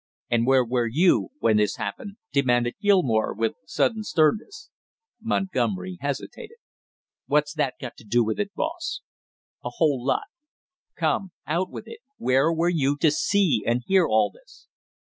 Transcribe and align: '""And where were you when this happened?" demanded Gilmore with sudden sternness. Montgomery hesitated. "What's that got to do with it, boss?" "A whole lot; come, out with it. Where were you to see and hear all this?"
'""And 0.31 0.47
where 0.47 0.65
were 0.65 0.87
you 0.87 1.29
when 1.37 1.57
this 1.57 1.75
happened?" 1.75 2.17
demanded 2.33 2.73
Gilmore 2.81 3.35
with 3.35 3.53
sudden 3.67 4.01
sternness. 4.03 4.71
Montgomery 5.21 5.99
hesitated. 6.01 6.57
"What's 7.27 7.53
that 7.53 7.75
got 7.79 7.97
to 7.97 8.03
do 8.03 8.23
with 8.23 8.39
it, 8.39 8.51
boss?" 8.55 9.01
"A 9.63 9.69
whole 9.75 10.03
lot; 10.03 10.25
come, 10.97 11.33
out 11.45 11.69
with 11.69 11.85
it. 11.87 11.99
Where 12.17 12.51
were 12.51 12.67
you 12.67 12.97
to 12.97 13.11
see 13.11 13.63
and 13.63 13.83
hear 13.85 14.07
all 14.07 14.31
this?" 14.31 14.65